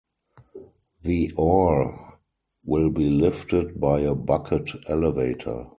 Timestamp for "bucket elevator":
4.15-5.67